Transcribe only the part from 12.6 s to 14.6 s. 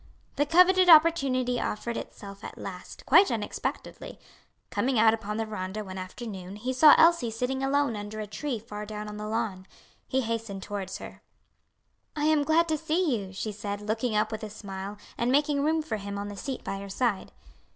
to see you," she said, looking up with a